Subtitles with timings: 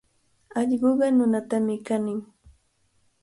[0.59, 2.19] Allquqa nunatami kanin.